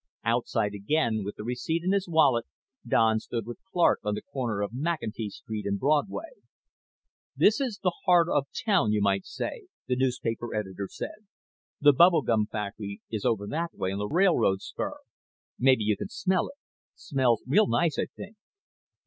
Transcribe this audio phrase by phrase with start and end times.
[0.23, 2.47] Outside again, with the receipt in his wallet,
[2.87, 6.39] Don stood with Clark on the corner of McEntee Street and Broadway.
[7.35, 11.27] "This is the heart of town, you might say," the newspaper editor said.
[11.79, 14.97] "The bubble gum factory is over that way, on the railroad spur.
[15.59, 16.55] Maybe you can smell it.
[16.95, 18.37] Smells real nice, I think."